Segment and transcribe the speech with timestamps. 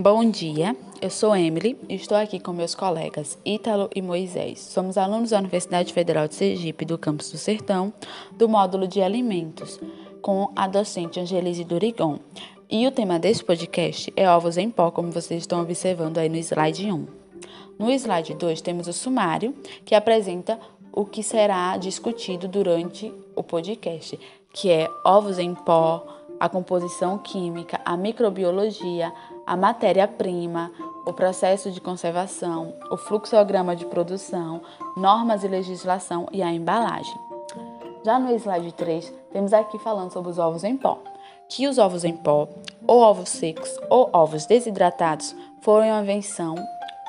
[0.00, 4.60] Bom dia, eu sou Emily e estou aqui com meus colegas Ítalo e Moisés.
[4.60, 7.92] Somos alunos da Universidade Federal de Sergipe, do campus do Sertão,
[8.30, 9.80] do módulo de alimentos,
[10.22, 12.20] com a docente Angelise Durigon.
[12.70, 16.36] E o tema desse podcast é ovos em pó, como vocês estão observando aí no
[16.36, 17.06] slide 1.
[17.76, 19.52] No slide 2 temos o sumário,
[19.84, 20.60] que apresenta
[20.92, 24.16] o que será discutido durante o podcast,
[24.52, 26.06] que é ovos em pó,
[26.38, 29.12] a composição química, a microbiologia,
[29.48, 30.70] a matéria-prima,
[31.06, 34.60] o processo de conservação, o fluxograma de produção,
[34.94, 37.18] normas e legislação e a embalagem.
[38.04, 40.98] Já no slide 3, temos aqui falando sobre os ovos em pó,
[41.48, 42.46] que os ovos em pó,
[42.86, 46.54] ou ovos secos ou ovos desidratados, foram uma invenção,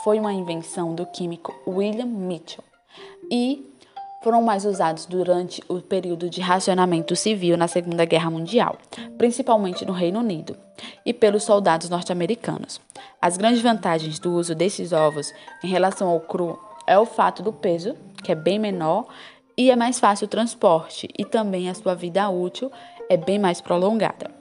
[0.05, 2.63] foi uma invenção do químico William Mitchell
[3.29, 3.68] e
[4.21, 8.77] foram mais usados durante o período de racionamento civil na Segunda Guerra Mundial,
[9.17, 10.57] principalmente no Reino Unido,
[11.05, 12.81] e pelos soldados norte-americanos.
[13.21, 17.53] As grandes vantagens do uso desses ovos em relação ao cru é o fato do
[17.53, 19.07] peso, que é bem menor,
[19.57, 22.71] e é mais fácil o transporte, e também a sua vida útil
[23.09, 24.38] é bem mais prolongada.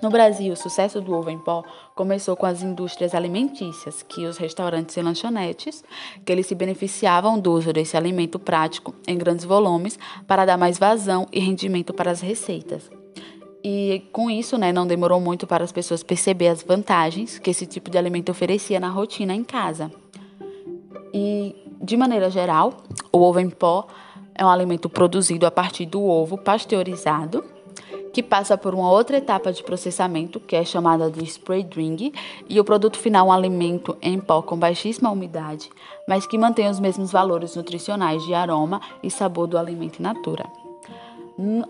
[0.00, 4.36] No Brasil, o sucesso do ovo em pó começou com as indústrias alimentícias, que os
[4.36, 5.82] restaurantes e lanchonetes,
[6.24, 10.78] que eles se beneficiavam do uso desse alimento prático em grandes volumes para dar mais
[10.78, 12.88] vazão e rendimento para as receitas.
[13.62, 17.66] E com isso, né, não demorou muito para as pessoas perceber as vantagens que esse
[17.66, 19.90] tipo de alimento oferecia na rotina em casa.
[21.12, 22.72] E, de maneira geral,
[23.10, 23.88] o ovo em pó
[24.32, 27.57] é um alimento produzido a partir do ovo pasteurizado
[28.12, 32.12] que passa por uma outra etapa de processamento, que é chamada de spray drying,
[32.48, 35.70] e o produto final é um alimento em pó com baixíssima umidade,
[36.06, 40.46] mas que mantém os mesmos valores nutricionais de aroma e sabor do alimento in natura.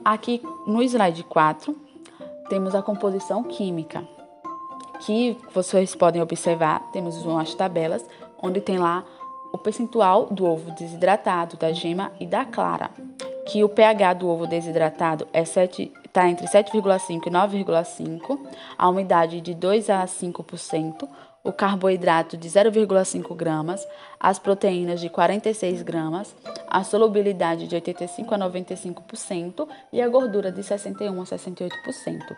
[0.05, 1.77] Aqui no slide 4,
[2.49, 4.07] temos a composição química,
[5.01, 8.05] que vocês podem observar, temos umas tabelas
[8.43, 9.05] onde tem lá
[9.53, 12.91] o percentual do ovo desidratado, da gema e da clara
[13.49, 18.39] que o pH do ovo desidratado é 7, está entre 7,5 e 9,5,
[18.77, 21.09] a umidade de 2 a 5%,
[21.43, 23.89] o carboidrato de 0,5 gramas,
[24.21, 26.37] as proteínas de 46 gramas,
[26.69, 32.37] a solubilidade de 85 a 95% e a gordura de 61 a 68%.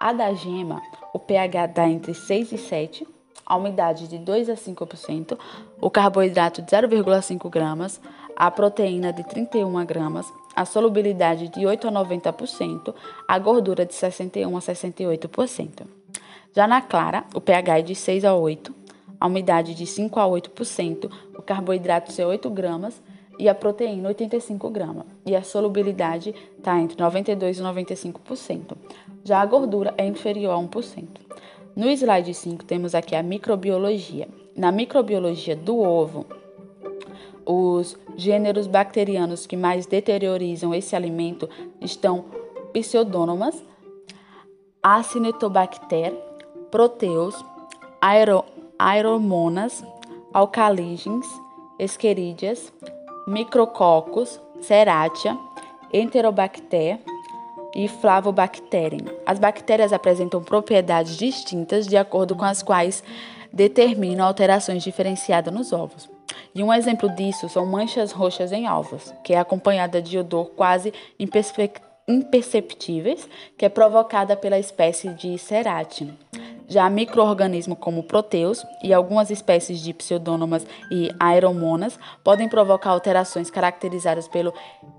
[0.00, 0.80] A da gema,
[1.12, 3.06] o pH dá entre 6 e 7,
[3.46, 5.38] a umidade de 2 a 5%,
[5.80, 8.00] o carboidrato de 0,5 gramas,
[8.34, 12.94] a proteína de 31 gramas, a solubilidade de 8 a 90%,
[13.28, 15.86] a gordura de 61 a 68%.
[16.54, 18.74] Já na clara, o pH é de 6 a 8,
[19.20, 23.00] a umidade de 5 a 8%, o carboidrato é 8 gramas
[23.38, 25.04] e a proteína 85 gramas.
[25.24, 28.76] E a solubilidade está entre 92 e 95%.
[29.24, 31.06] Já a gordura é inferior a 1%.
[31.76, 34.26] No slide 5 temos aqui a microbiologia.
[34.56, 36.24] Na microbiologia do ovo,
[37.44, 41.46] os gêneros bacterianos que mais deteriorizam esse alimento
[41.78, 42.24] estão
[42.72, 43.62] Pseudomonas,
[44.82, 46.14] Acinetobacter,
[46.70, 47.44] Proteus,
[48.00, 48.42] aero,
[48.78, 49.84] Aeromonas,
[50.32, 51.26] Alcaligens,
[51.78, 52.72] Escheridias,
[53.28, 55.36] Micrococcus, Ceratia,
[55.92, 57.00] Enterobacter
[57.76, 59.04] e Flavobacterium.
[59.26, 63.04] As bactérias apresentam propriedades distintas de acordo com as quais
[63.52, 66.08] determinam alterações diferenciadas nos ovos.
[66.54, 70.90] E um exemplo disso são manchas roxas em ovos, que é acompanhada de odor quase
[72.08, 73.28] imperceptíveis,
[73.58, 76.14] que é provocada pela espécie de Ceratium.
[76.68, 84.26] Já microorganismos como proteus e algumas espécies de pseudônomas e aeromonas podem provocar alterações caracterizadas
[84.26, 84.52] pelo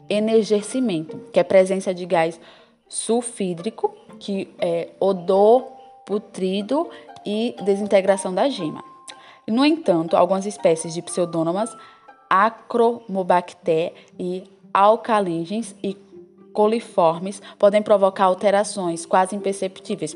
[0.08, 2.40] enegecimento, que é a presença de gás
[2.88, 5.64] sulfídrico, que é odor
[6.06, 6.90] putrido
[7.26, 8.84] e desintegração da gema.
[9.48, 11.76] No entanto, algumas espécies de pseudônomas,
[12.30, 14.44] Acromobacter e
[14.74, 15.96] alcalingens e
[16.52, 20.16] coliformes podem provocar alterações quase imperceptíveis,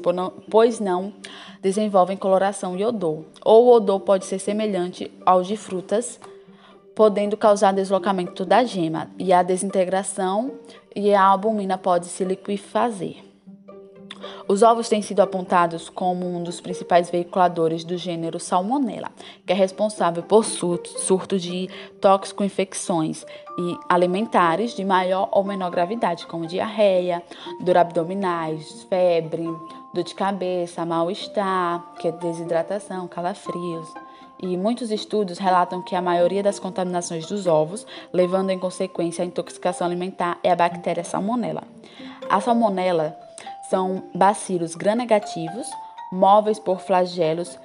[0.50, 1.14] pois não
[1.62, 3.24] desenvolvem coloração e odor.
[3.46, 6.20] Ou o odor pode ser semelhante ao de frutas,
[6.96, 10.52] podendo causar deslocamento da gema e a desintegração
[10.96, 13.32] e a albumina pode se liquefazer.
[14.48, 19.10] Os ovos têm sido apontados como um dos principais veiculadores do gênero Salmonella,
[19.46, 23.26] que é responsável por surtos de tóxico-infecções
[23.58, 27.24] e alimentares de maior ou menor gravidade, como diarreia,
[27.62, 29.48] dor abdominais, febre,
[29.94, 33.92] dor de cabeça, mal-estar, que é desidratação, calafrios.
[34.42, 39.26] E muitos estudos relatam que a maioria das contaminações dos ovos, levando em consequência a
[39.26, 41.64] intoxicação alimentar, é a bactéria Salmonella.
[42.30, 43.16] A Salmonella
[43.70, 45.68] são bacilos gram-negativos,
[46.12, 47.60] móveis por flagelos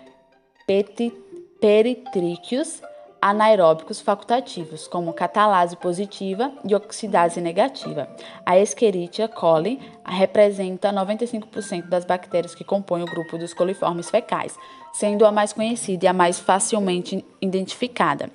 [1.60, 2.82] peritríqueos
[3.20, 8.08] anaeróbicos facultativos, como catalase positiva e oxidase negativa.
[8.44, 14.56] A Escherichia coli representa 95% das bactérias que compõem o grupo dos coliformes fecais,
[14.98, 18.30] sendo a mais conhecida e a mais facilmente identificada.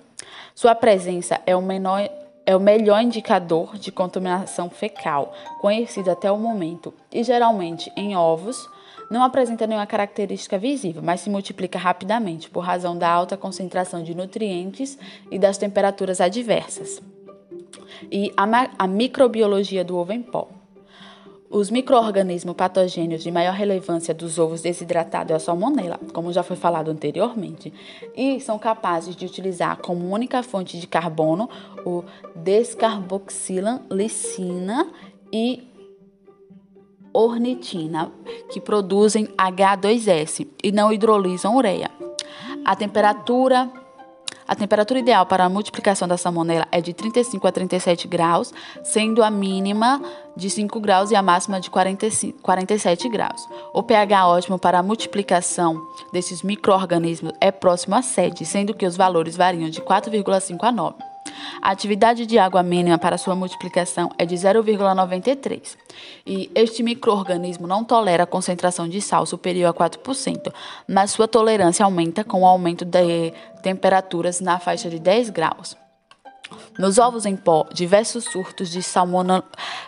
[0.53, 2.07] Sua presença é o menor
[2.43, 8.67] é o melhor indicador de contaminação fecal conhecido até o momento e geralmente em ovos
[9.11, 14.15] não apresenta nenhuma característica visível, mas se multiplica rapidamente por razão da alta concentração de
[14.15, 14.97] nutrientes
[15.29, 17.01] e das temperaturas adversas.
[18.11, 18.45] E a,
[18.77, 20.47] a microbiologia do ovo em pó.
[21.51, 26.55] Os microorganismos patogênios de maior relevância dos ovos desidratados é a salmonela, como já foi
[26.55, 27.73] falado anteriormente,
[28.15, 31.49] e são capazes de utilizar como única fonte de carbono
[31.85, 34.87] o descarboxilam licina
[35.29, 35.67] e
[37.13, 38.09] ornitina,
[38.49, 41.91] que produzem H2S e não hidrolisam ureia.
[42.63, 43.69] A temperatura
[44.47, 48.53] a temperatura ideal para a multiplicação da salmonela é de 35 a 37 graus,
[48.83, 50.01] sendo a mínima
[50.35, 53.47] de 5 graus e a máxima de 45, 47 graus.
[53.73, 58.97] O pH ótimo para a multiplicação desses microorganismos é próximo a 7, sendo que os
[58.97, 61.10] valores variam de 4,5 a 9.
[61.61, 65.77] A atividade de água mínima para sua multiplicação é de 0,93.
[66.25, 70.53] E este microorganismo não tolera a concentração de sal superior a 4%,
[70.87, 75.75] mas sua tolerância aumenta com o aumento de temperaturas na faixa de 10 graus.
[76.77, 78.81] Nos ovos em pó, diversos surtos de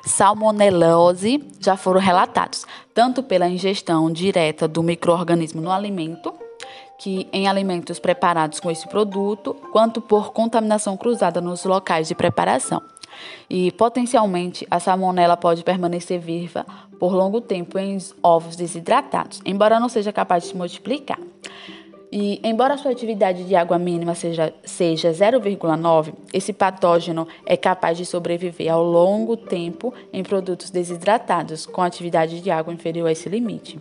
[0.05, 6.33] salmonelose já foram relatados, tanto pela ingestão direta do microorganismo no alimento,
[7.03, 12.81] que em alimentos preparados com esse produto, quanto por contaminação cruzada nos locais de preparação.
[13.49, 16.65] E potencialmente a salmonela pode permanecer viva
[16.97, 21.19] por longo tempo em ovos desidratados, embora não seja capaz de se multiplicar.
[22.15, 27.97] E, embora a sua atividade de água mínima seja, seja 0,9, esse patógeno é capaz
[27.97, 33.27] de sobreviver ao longo tempo em produtos desidratados, com atividade de água inferior a esse
[33.27, 33.79] limite.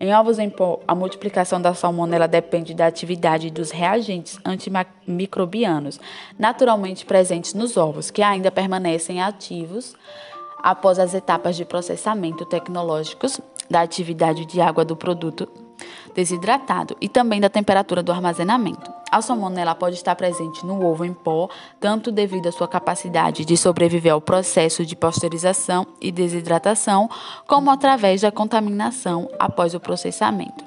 [0.00, 6.00] Em ovos em pó, a multiplicação da salmonela depende da atividade dos reagentes antimicrobianos
[6.36, 9.94] naturalmente presentes nos ovos, que ainda permanecem ativos
[10.64, 13.40] após as etapas de processamento tecnológicos
[13.70, 15.67] da atividade de água do produto
[16.18, 18.92] desidratado e também da temperatura do armazenamento.
[19.08, 21.48] A salmonela pode estar presente no ovo em pó,
[21.78, 27.08] tanto devido à sua capacidade de sobreviver ao processo de pasteurização e desidratação,
[27.46, 30.64] como através da contaminação após o processamento.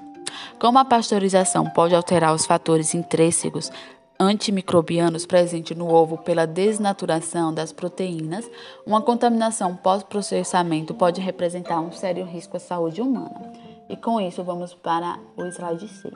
[0.57, 3.69] Como a pasteurização pode alterar os fatores intrínsecos
[4.17, 8.49] antimicrobianos presentes no ovo pela desnaturação das proteínas,
[8.85, 13.70] uma contaminação pós-processamento pode representar um sério risco à saúde humana.
[13.91, 16.13] E com isso, vamos para o slide 6.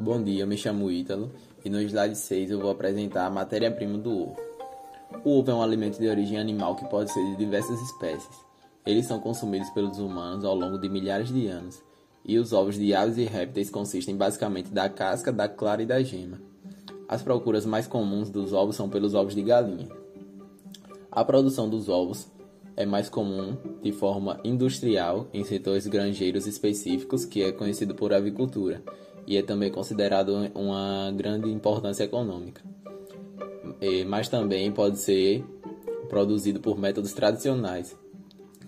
[0.00, 1.30] Bom dia, eu me chamo Ítalo
[1.62, 4.36] e no slide 6 eu vou apresentar a matéria-prima do ovo.
[5.22, 8.40] O ovo é um alimento de origem animal que pode ser de diversas espécies.
[8.86, 11.82] Eles são consumidos pelos humanos ao longo de milhares de anos,
[12.24, 16.02] e os ovos de aves e répteis consistem basicamente da casca, da clara e da
[16.02, 16.40] gema.
[17.06, 19.88] As procuras mais comuns dos ovos são pelos ovos de galinha.
[21.12, 22.34] A produção dos ovos
[22.76, 28.82] é mais comum de forma industrial em setores granjeiros específicos, que é conhecido por avicultura,
[29.26, 32.62] e é também considerado uma grande importância econômica.
[34.06, 35.44] Mas também pode ser
[36.08, 37.96] produzido por métodos tradicionais,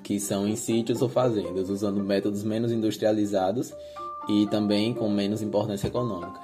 [0.03, 3.73] que são em sítios ou fazendas, usando métodos menos industrializados
[4.29, 6.41] e também com menos importância econômica.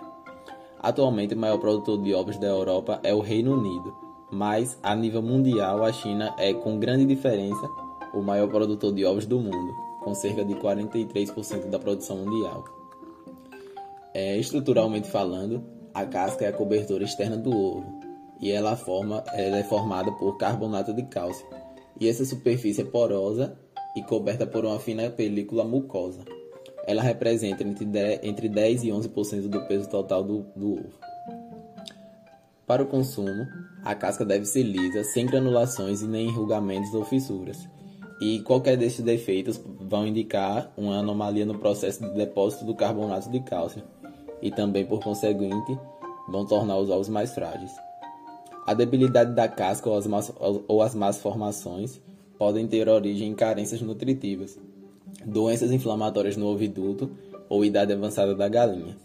[0.80, 5.22] Atualmente, o maior produtor de ovos da Europa é o Reino Unido, mas a nível
[5.22, 7.68] mundial a China é com grande diferença
[8.12, 12.64] o maior produtor de ovos do mundo, com cerca de 43% da produção mundial.
[14.14, 18.00] É, estruturalmente falando, a casca é a cobertura externa do ovo
[18.40, 21.46] e ela, forma, ela é formada por carbonato de cálcio.
[21.98, 23.56] E essa superfície é porosa
[23.96, 26.20] e coberta por uma fina película mucosa.
[26.86, 27.64] Ela representa
[28.22, 31.13] entre 10 e 11% do peso total do, do ovo.
[32.66, 33.46] Para o consumo,
[33.84, 37.68] a casca deve ser lisa, sem granulações e nem enrugamentos ou fissuras.
[38.20, 43.40] E qualquer desses defeitos vão indicar uma anomalia no processo de depósito do carbonato de
[43.40, 43.82] cálcio
[44.40, 45.78] e também, por conseguinte,
[46.28, 47.72] vão tornar os ovos mais frágeis.
[48.66, 50.32] A debilidade da casca ou as más,
[50.66, 52.00] ou as más formações
[52.38, 54.58] podem ter origem em carências nutritivas,
[55.24, 57.10] doenças inflamatórias no oviduto
[57.48, 58.96] ou idade avançada da galinha.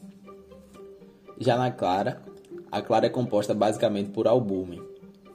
[1.38, 2.22] Já na clara,
[2.72, 4.82] a clara é composta basicamente por albúmen,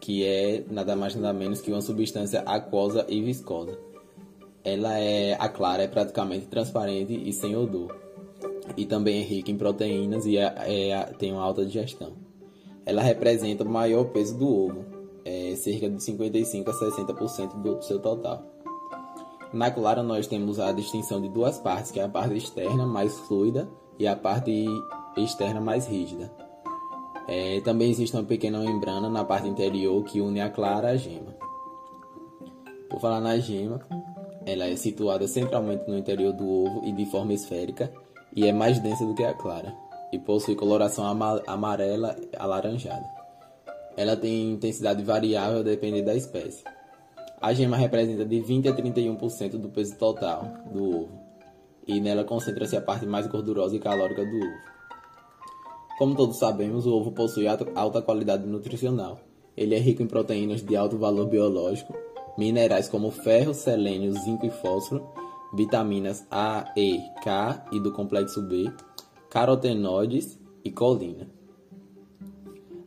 [0.01, 3.79] que é nada mais nada menos que uma substância aquosa e viscosa.
[4.63, 7.95] ela é a clara é praticamente transparente e sem odor.
[8.77, 10.55] E também é rica em proteínas e é,
[10.91, 12.13] é, tem uma alta digestão.
[12.87, 14.85] Ela representa o maior peso do ovo,
[15.25, 18.43] é, cerca de 55 a 60% do seu total.
[19.53, 23.19] Na clara nós temos a distinção de duas partes, que é a parte externa mais
[23.21, 24.67] fluida e a parte
[25.17, 26.44] externa mais rígida.
[27.27, 31.35] É, também existe uma pequena membrana na parte interior que une a clara à gema.
[32.91, 33.81] Por falar na gema,
[34.47, 37.91] ela é situada centralmente no interior do ovo e de forma esférica
[38.37, 39.75] e é mais densa do que a clara
[40.13, 41.05] e possui coloração
[41.47, 43.07] amarela alaranjada.
[43.97, 46.63] Ela tem intensidade variável dependendo da espécie.
[47.41, 51.25] A gema representa de 20 a 31% do peso total do ovo
[51.87, 54.75] e nela concentra-se a parte mais gordurosa e calórica do ovo.
[55.97, 59.21] Como todos sabemos, o ovo possui alta qualidade nutricional.
[59.57, 61.95] Ele é rico em proteínas de alto valor biológico,
[62.37, 65.07] minerais como ferro, selênio, zinco e fósforo,
[65.55, 68.73] vitaminas A, E, K e do complexo B,
[69.31, 71.29] carotenoides e colina.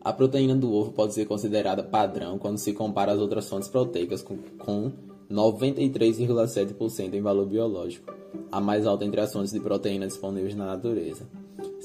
[0.02, 4.22] A proteína do ovo pode ser considerada padrão quando se compara às outras fontes proteicas
[4.22, 4.92] com, com
[5.32, 8.14] 93,7% em valor biológico,
[8.52, 11.28] a mais alta entre as fontes de proteína disponíveis na natureza,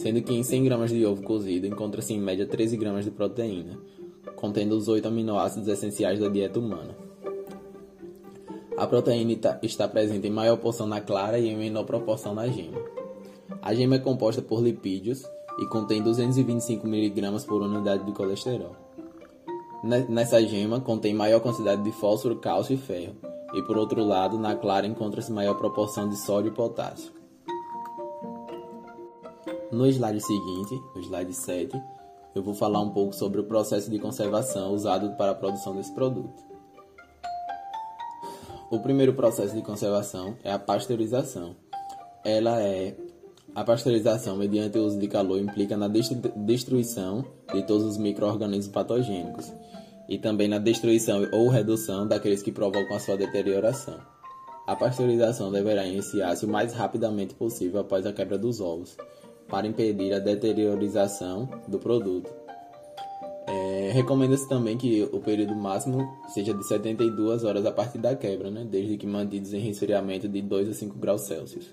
[0.02, 3.78] sendo que em 100 gramas de ovo cozido encontra-se em média 13 gramas de proteína,
[4.34, 6.96] contendo os 8 aminoácidos essenciais da dieta humana.
[8.76, 12.80] A proteína está presente em maior porção na clara e em menor proporção na gema.
[13.62, 15.24] A gema é composta por lipídios
[15.60, 18.74] e contém 225 mg por unidade de colesterol.
[20.08, 23.14] Nessa gema contém maior quantidade de fósforo, cálcio e ferro,
[23.54, 27.21] e por outro lado, na clara encontra-se maior proporção de sódio e potássio.
[29.72, 31.82] No slide seguinte, o slide 7,
[32.34, 35.90] eu vou falar um pouco sobre o processo de conservação usado para a produção desse
[35.94, 36.44] produto.
[38.70, 41.56] O primeiro processo de conservação é a pasteurização.
[42.22, 42.94] Ela é
[43.54, 49.50] a pasteurização mediante o uso de calor implica na destruição de todos os microorganismos patogênicos
[50.06, 53.98] e também na destruição ou redução daqueles que provocam a sua deterioração.
[54.66, 58.96] A pasteurização deverá iniciar-se o mais rapidamente possível após a quebra dos ovos,
[59.52, 62.32] para impedir a deteriorização do produto.
[63.46, 68.50] É, Recomenda-se também que o período máximo seja de 72 horas a partir da quebra,
[68.50, 68.66] né?
[68.66, 71.66] desde que mantidos em resfriamento de 2 a 5 graus Celsius.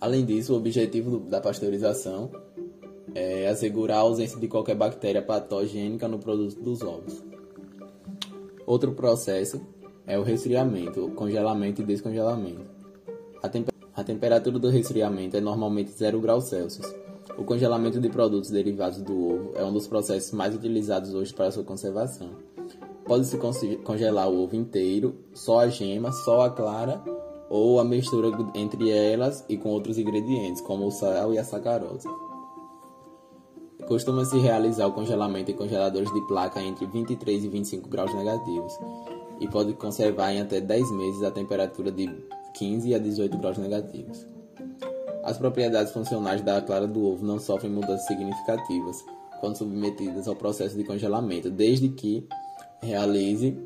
[0.00, 2.30] Além disso, o objetivo da pasteurização
[3.14, 7.22] é assegurar a ausência de qualquer bactéria patogênica no produto dos ovos.
[8.64, 9.60] Outro processo
[10.06, 12.64] é o resfriamento, congelamento e descongelamento.
[13.42, 16.86] A, temper a temperatura do resfriamento é normalmente 0 graus Celsius
[17.36, 21.50] o congelamento de produtos derivados do ovo é um dos processos mais utilizados hoje para
[21.50, 22.30] sua conservação.
[23.04, 23.36] Pode-se
[23.84, 27.02] congelar o ovo inteiro, só a gema, só a clara
[27.50, 32.08] ou a mistura entre elas e com outros ingredientes, como o sal e a sacarose.
[33.86, 38.72] Costuma-se realizar o congelamento em congeladores de placa entre 23 e 25 graus negativos
[39.40, 42.08] e pode conservar em até 10 meses a temperatura de
[42.58, 44.26] 15 a 18 graus negativos.
[45.22, 49.04] As propriedades funcionais da clara do ovo não sofrem mudanças significativas
[49.40, 52.26] quando submetidas ao processo de congelamento, desde que
[52.82, 53.58] realize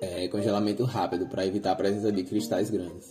[0.00, 3.10] é, congelamento rápido para evitar a presença de cristais grandes.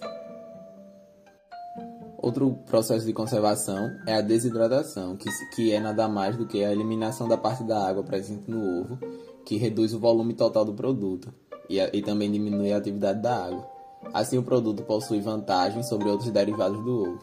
[2.18, 6.72] Outro processo de conservação é a desidratação, que, que é nada mais do que a
[6.72, 9.00] eliminação da parte da água presente no ovo,
[9.46, 11.34] que reduz o volume total do produto
[11.68, 13.71] e, e também diminui a atividade da água.
[14.14, 17.20] Assim, o produto possui vantagens sobre outros derivados do ovo.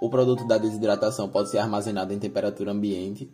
[0.00, 3.30] O produto da desidratação pode ser armazenado em temperatura ambiente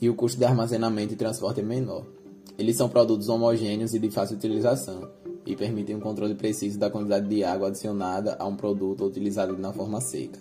[0.00, 2.04] e o custo de armazenamento e transporte é menor.
[2.58, 5.08] Eles são produtos homogêneos e de fácil utilização
[5.46, 9.72] e permitem um controle preciso da quantidade de água adicionada a um produto utilizado na
[9.72, 10.38] forma seca.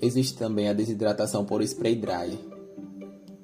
[0.00, 2.38] Existe também a desidratação por spray dryer.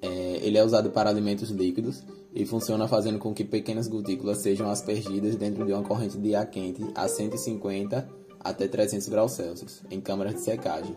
[0.00, 2.04] É, ele é usado para alimentos líquidos
[2.38, 6.47] e funciona fazendo com que pequenas gotículas sejam aspergidas dentro de uma corrente de ar
[6.47, 10.95] quente a 150 até 300 graus Celsius em câmaras de secagem.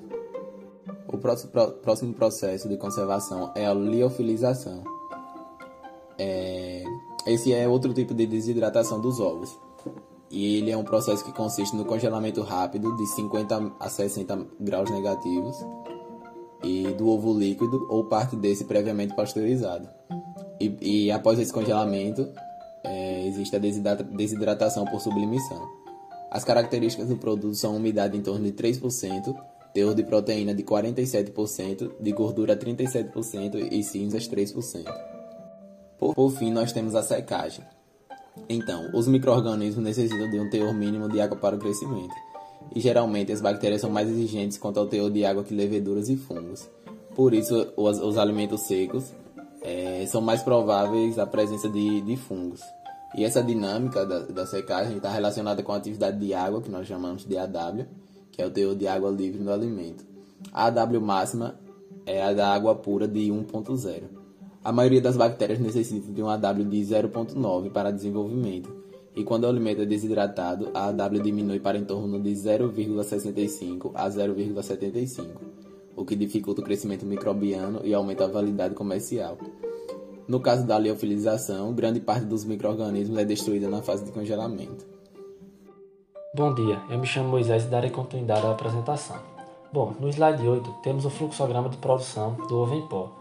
[1.12, 4.83] O próximo processo de conservação é a liofilização.
[6.19, 6.83] É...
[7.25, 9.50] Esse é outro tipo de desidratação dos ovos.
[10.29, 14.91] E ele é um processo que consiste no congelamento rápido de 50 a 60 graus
[14.91, 15.57] negativos
[16.63, 19.89] e do ovo líquido ou parte desse previamente pasteurizado.
[20.62, 22.30] E, e após esse congelamento,
[22.84, 25.68] é, existe a desidratação por sublimação.
[26.30, 29.36] As características do produto são umidade em torno de 3%,
[29.74, 34.86] teor de proteína de 47%, de gordura 37% e cinzas 3%.
[35.98, 37.65] Por, por fim, nós temos a secagem.
[38.48, 42.13] Então, os micro-organismos necessitam de um teor mínimo de água para o crescimento.
[42.74, 46.15] E geralmente as bactérias são mais exigentes quanto ao teor de água que leveduras e
[46.15, 46.70] fungos.
[47.15, 49.12] Por isso, os, os alimentos secos
[49.62, 52.62] é, são mais prováveis a presença de, de fungos.
[53.15, 56.88] E essa dinâmica da, da secagem está relacionada com a atividade de água, que nós
[56.88, 57.86] chamamos de AW,
[58.32, 60.06] que é o teor de água livre no alimento.
[60.51, 61.56] A AW máxima
[62.06, 64.03] é a da água pura de 1.0.
[64.63, 68.82] A maioria das bactérias necessita de um AW de 0.9 para desenvolvimento,
[69.15, 74.08] e quando o alimento é desidratado, a AW diminui para em torno de 0,65 a
[74.10, 75.27] 0,75,
[75.95, 79.38] o que dificulta o crescimento microbiano e aumenta a validade comercial.
[80.27, 84.86] No caso da liofilização, grande parte dos micro-organismos é destruída na fase de congelamento.
[86.33, 89.17] Bom dia, eu me chamo Moisés e darei continuidade à apresentação.
[89.74, 93.12] Bom, no slide 8 temos o fluxograma de produção do ovo em pó.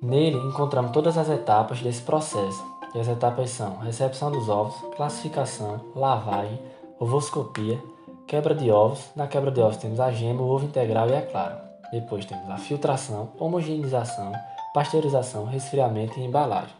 [0.00, 2.64] Nele encontramos todas as etapas desse processo,
[2.94, 6.58] e as etapas são recepção dos ovos, classificação, lavagem,
[6.98, 7.82] ovoscopia,
[8.26, 9.00] quebra de ovos.
[9.16, 11.73] Na quebra de ovos temos a gema, o ovo integral e a clara.
[11.92, 14.32] Depois temos a filtração, homogeneização,
[14.74, 16.74] pasteurização, resfriamento e embalagem.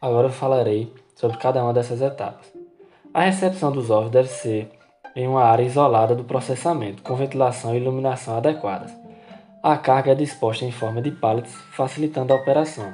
[0.00, 2.52] Agora eu falarei sobre cada uma dessas etapas.
[3.14, 4.70] A recepção dos ovos deve ser
[5.14, 8.92] em uma área isolada do processamento, com ventilação e iluminação adequadas.
[9.62, 12.92] A carga é disposta em forma de pallets, facilitando a operação.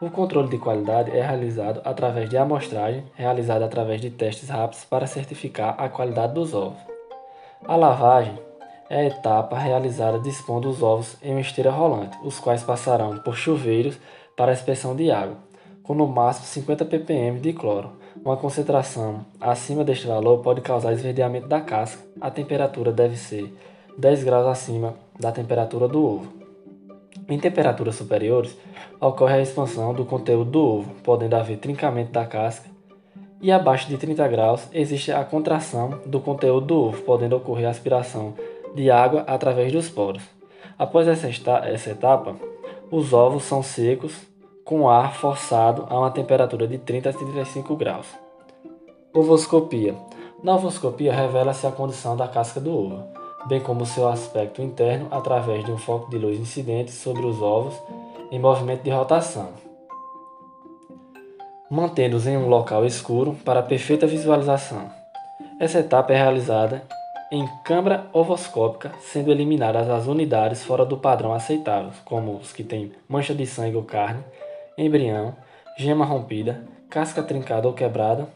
[0.00, 5.06] O controle de qualidade é realizado através de amostragem, realizada através de testes rápidos para
[5.06, 6.78] certificar a qualidade dos ovos.
[7.66, 8.38] A lavagem
[8.92, 13.34] é a etapa realizada dispondo os ovos em uma esteira rolante, os quais passarão por
[13.34, 13.98] chuveiros
[14.36, 15.38] para a inspeção de água,
[15.82, 17.92] com no máximo 50 ppm de cloro.
[18.22, 22.04] Uma concentração acima deste valor pode causar esverdeamento da casca.
[22.20, 23.50] A temperatura deve ser
[23.96, 26.32] 10 graus acima da temperatura do ovo.
[27.26, 28.54] Em temperaturas superiores,
[29.00, 32.68] ocorre a expansão do conteúdo do ovo, podendo haver trincamento da casca,
[33.40, 37.70] e abaixo de 30 graus existe a contração do conteúdo do ovo, podendo ocorrer a
[37.70, 38.34] aspiração
[38.74, 40.22] de água através dos poros.
[40.78, 42.36] Após essa, etapa,
[42.90, 44.14] os ovos são secos
[44.64, 48.06] com ar forçado a uma temperatura de 30 a 35 graus.
[49.14, 49.94] Ovoscopia.
[50.42, 55.64] Na ovoscopia revela-se a condição da casca do ovo bem como seu aspecto interno através
[55.64, 57.74] de um foco de luz incidente sobre os ovos
[58.30, 59.48] em movimento de rotação,
[61.70, 64.90] mantendo-os em um local escuro para perfeita visualização.
[65.60, 66.82] Essa etapa é realizada
[67.32, 72.92] em câmara ovoscópica, sendo eliminadas as unidades fora do padrão aceitável, como os que têm
[73.08, 74.22] mancha de sangue ou carne,
[74.76, 75.34] embrião,
[75.78, 78.28] gema rompida, casca trincada ou quebrada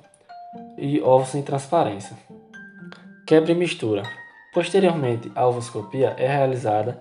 [0.78, 2.16] e ovos sem transparência.
[3.26, 4.02] Quebra e mistura.
[4.54, 6.98] Posteriormente à ovoscopia é realizada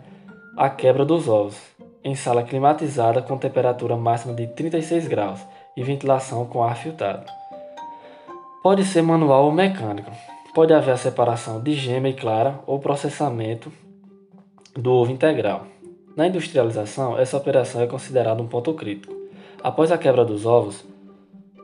[0.57, 1.57] a quebra dos ovos,
[2.03, 5.39] em sala climatizada com temperatura máxima de 36 graus
[5.77, 7.31] e ventilação com ar filtrado.
[8.61, 10.11] Pode ser manual ou mecânico.
[10.55, 13.69] Pode haver a separação de gema e clara ou processamento
[14.73, 15.67] do ovo integral.
[16.15, 19.13] Na industrialização, essa operação é considerada um ponto crítico.
[19.61, 20.85] Após a quebra dos ovos,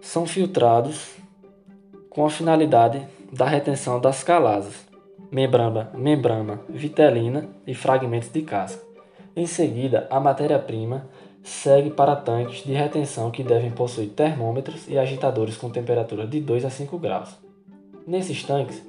[0.02, 1.16] são filtrados
[2.10, 3.02] com a finalidade
[3.32, 4.86] da retenção das calasas
[5.32, 8.84] membrana, membrana vitelina e fragmentos de casca.
[9.34, 11.08] Em seguida, a matéria-prima
[11.42, 16.66] segue para tanques de retenção que devem possuir termômetros e agitadores com temperatura de 2
[16.66, 17.51] a 5 graus.
[18.12, 18.84] Nesses tanques,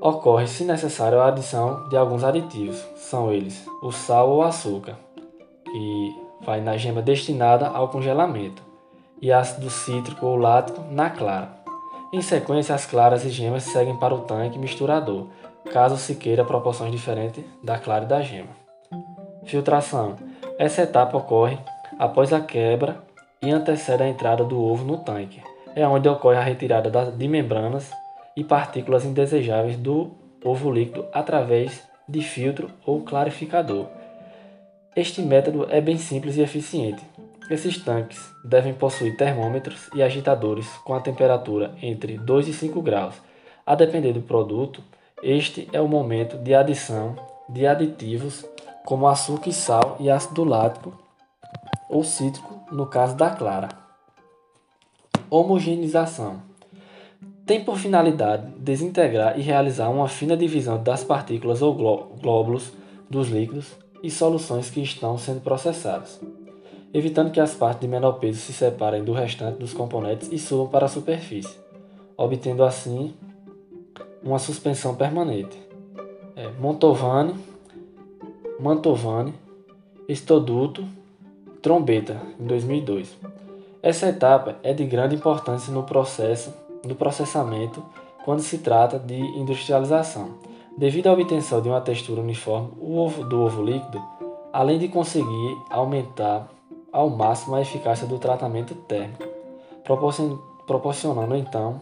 [0.00, 4.98] ocorre, se necessário, a adição de alguns aditivos, são eles o sal ou açúcar,
[5.64, 8.64] que vai na gema destinada ao congelamento,
[9.22, 11.50] e ácido cítrico ou lático na clara.
[12.12, 15.28] Em sequência, as claras e gemas seguem para o tanque misturador,
[15.72, 18.50] caso se queira proporções diferentes da clara e da gema.
[19.44, 20.16] Filtração.
[20.58, 21.60] Essa etapa ocorre
[21.96, 23.04] após a quebra
[23.40, 25.40] e antecede a entrada do ovo no tanque.
[25.76, 27.99] É onde ocorre a retirada de membranas
[28.40, 33.86] e partículas indesejáveis do ovo líquido através de filtro ou clarificador.
[34.96, 37.04] Este método é bem simples e eficiente,
[37.50, 43.16] esses tanques devem possuir termômetros e agitadores com a temperatura entre 2 e 5 graus.
[43.66, 44.82] A depender do produto,
[45.22, 48.46] este é o momento de adição de aditivos
[48.86, 50.96] como açúcar e sal e ácido lático
[51.90, 53.68] ou cítrico, no caso da clara.
[55.28, 56.49] Homogeneização
[57.50, 62.72] tem por finalidade desintegrar e realizar uma fina divisão das partículas ou glóbulos
[63.10, 66.20] dos líquidos e soluções que estão sendo processadas
[66.94, 70.68] evitando que as partes de menor peso se separem do restante dos componentes e subam
[70.68, 71.58] para a superfície,
[72.16, 73.14] obtendo assim
[74.22, 75.58] uma suspensão permanente.
[76.36, 77.34] É, Montovani,
[78.60, 79.34] Mantovani,
[80.08, 80.84] Estoduto,
[81.60, 83.16] Trombeta, em 2002.
[83.82, 86.52] Essa etapa é de grande importância no processo,
[86.84, 87.82] no processamento,
[88.24, 90.34] quando se trata de industrialização.
[90.76, 94.02] Devido à obtenção de uma textura uniforme ovo, do ovo líquido,
[94.52, 96.48] além de conseguir aumentar
[96.92, 99.24] ao máximo a eficácia do tratamento térmico,
[100.66, 101.80] proporcionando então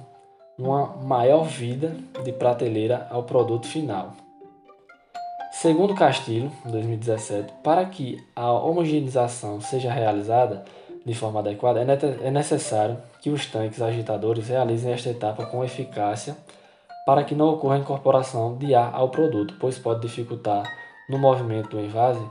[0.59, 4.13] uma maior vida de prateleira ao produto final.
[5.53, 10.65] Segundo Castilho, 2017, para que a homogeneização seja realizada
[11.05, 16.37] de forma adequada, é, é necessário que os tanques agitadores realizem esta etapa com eficácia
[17.07, 20.63] para que não ocorra incorporação de ar ao produto, pois pode dificultar
[21.09, 22.23] no movimento do envase,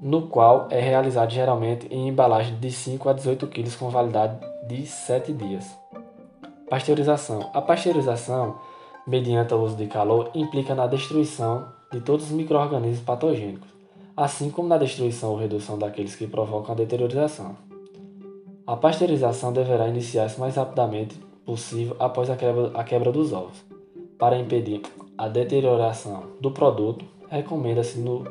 [0.00, 4.86] no qual é realizado geralmente em embalagem de 5 a 18 kg com validade de
[4.86, 5.78] 7 dias.
[6.70, 7.50] Pasteurização.
[7.52, 8.56] A pasteurização,
[9.06, 13.68] mediante o uso de calor, implica na destruição de todos os microrganismos patogênicos,
[14.16, 17.69] assim como na destruição ou redução daqueles que provocam a deteriorização.
[18.70, 23.64] A pasteurização deverá iniciar-se mais rapidamente possível após a quebra, a quebra dos ovos.
[24.16, 24.82] Para impedir
[25.18, 28.22] a deterioração do produto, recomenda-se no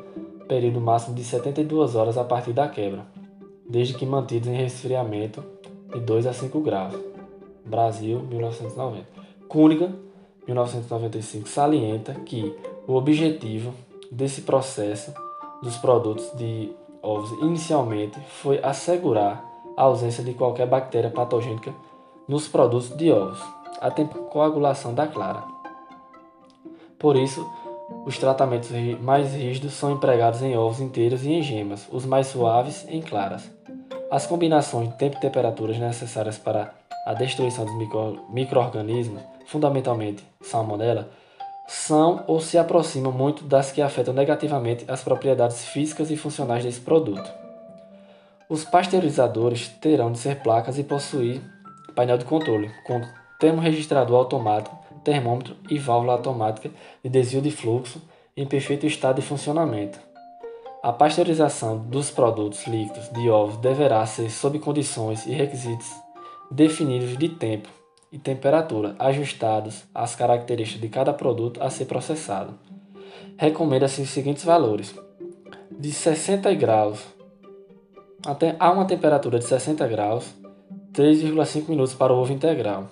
[0.48, 3.04] período máximo de 72 horas a partir da quebra,
[3.68, 5.44] desde que mantidos em resfriamento
[5.92, 6.94] de 2 a 5 graus.
[7.62, 9.04] Brasil, 1990.
[9.46, 9.92] Cunningham,
[10.46, 12.56] 1995, salienta que
[12.88, 13.74] o objetivo
[14.10, 15.12] desse processo
[15.62, 16.72] dos produtos de
[17.02, 21.72] ovos inicialmente foi assegurar a ausência de qualquer bactéria patogênica
[22.28, 23.40] nos produtos de ovos,
[23.80, 25.42] a coagulação da clara.
[26.98, 27.44] Por isso,
[28.04, 32.86] os tratamentos mais rígidos são empregados em ovos inteiros e em gemas, os mais suaves
[32.88, 33.50] em claras.
[34.10, 36.72] As combinações de tempo e temperaturas necessárias para
[37.06, 37.74] a destruição dos
[38.28, 41.08] micro-organismos, fundamentalmente salmonella,
[41.66, 46.80] são ou se aproximam muito das que afetam negativamente as propriedades físicas e funcionais desse
[46.80, 47.30] produto.
[48.50, 51.40] Os pasteurizadores terão de ser placas e possuir
[51.94, 53.00] painel de controle, com
[53.38, 56.68] termorregistrador automático, termômetro e válvula automática
[57.00, 58.02] de desvio de fluxo
[58.36, 60.00] em perfeito estado de funcionamento.
[60.82, 65.88] A pasteurização dos produtos líquidos de ovos deverá ser sob condições e requisitos
[66.50, 67.68] definidos de tempo
[68.10, 72.58] e temperatura ajustados às características de cada produto a ser processado.
[73.36, 74.92] Recomenda-se os seguintes valores:
[75.70, 77.19] de 60 graus
[78.58, 80.34] a uma temperatura de 60 graus,
[80.92, 82.88] 3,5 minutos para o ovo integral.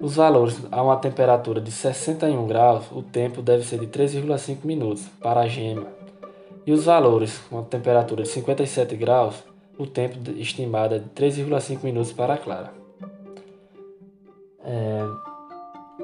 [0.00, 5.06] Os valores a uma temperatura de 61 graus, o tempo deve ser de 3,5 minutos
[5.20, 5.86] para a gema.
[6.66, 9.36] E os valores com a temperatura de 57 graus,
[9.78, 12.72] o tempo estimado é de 3,5 minutos para a clara.
[14.64, 15.00] É,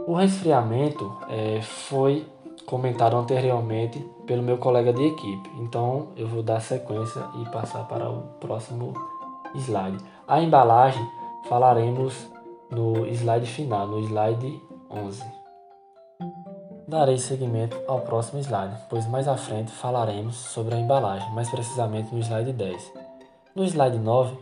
[0.07, 2.25] o resfriamento é, foi
[2.67, 8.11] comentado anteriormente pelo meu colega de equipe, então eu vou dar sequência e passar para
[8.11, 8.93] o próximo
[9.55, 9.97] slide.
[10.27, 11.07] A embalagem
[11.49, 12.29] falaremos
[12.71, 15.25] no slide final, no slide 11.
[16.89, 22.15] Darei seguimento ao próximo slide, pois mais à frente falaremos sobre a embalagem, mais precisamente
[22.15, 22.93] no slide 10.
[23.55, 24.37] No slide 9,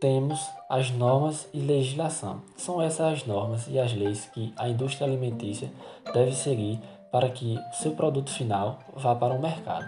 [0.00, 2.42] temos as normas e legislação.
[2.56, 5.70] São essas as normas e as leis que a indústria alimentícia
[6.12, 9.86] deve seguir para que seu produto final vá para o mercado.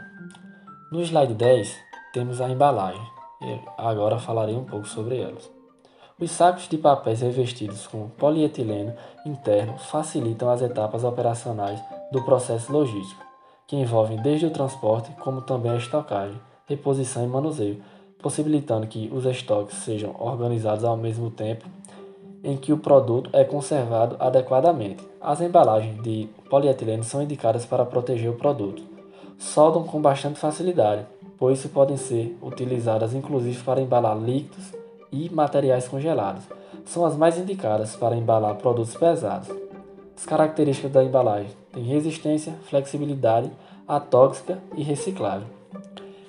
[0.91, 1.77] No slide 10,
[2.13, 3.07] temos a embalagem.
[3.77, 5.51] Agora falarei um pouco sobre elas.
[6.21, 8.93] Os sacos de papéis revestidos com polietileno
[9.25, 13.25] interno facilitam as etapas operacionais do processo logístico,
[13.69, 17.81] que envolvem desde o transporte como também a estocagem, reposição e manuseio,
[18.21, 21.65] possibilitando que os estoques sejam organizados ao mesmo tempo
[22.43, 25.07] em que o produto é conservado adequadamente.
[25.21, 28.83] As embalagens de polietileno são indicadas para proteger o produto.
[29.39, 31.07] Soldam com bastante facilidade,
[31.39, 34.73] pois podem ser utilizadas inclusive para embalar líquidos
[35.13, 36.45] e materiais congelados.
[36.85, 39.49] São as mais indicadas para embalar produtos pesados.
[40.17, 43.51] As características da embalagem têm resistência, flexibilidade,
[43.87, 45.47] atóxica e reciclável.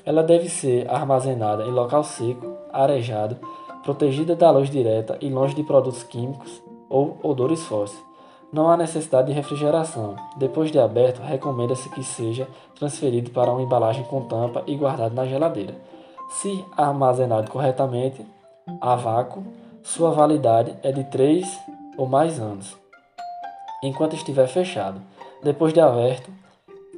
[0.06, 3.38] Ela deve ser armazenada em local seco, arejado,
[3.84, 7.98] protegida da luz direta e longe de produtos químicos ou odores fortes.
[8.52, 10.16] Não há necessidade de refrigeração.
[10.38, 15.26] Depois de aberto, recomenda-se que seja transferido para uma embalagem com tampa e guardado na
[15.26, 15.76] geladeira.
[16.30, 18.26] Se armazenado corretamente,
[18.82, 19.44] a vácuo,
[19.84, 21.46] sua validade é de 3
[21.98, 22.78] ou mais anos.
[23.84, 25.02] Enquanto estiver fechado,
[25.44, 26.32] depois de aberto,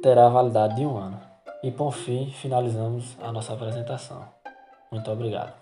[0.02, 1.20] terá a validade de um ano.
[1.62, 4.22] E por fim, finalizamos a nossa apresentação.
[4.90, 5.52] Muito obrigado.